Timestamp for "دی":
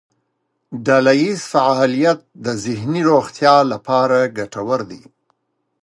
4.89-5.01